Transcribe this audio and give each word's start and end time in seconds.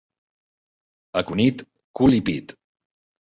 A 1.19 1.23
Cunit, 1.27 1.63
cul 1.99 2.13
i 2.21 2.25
pit. 2.31 2.57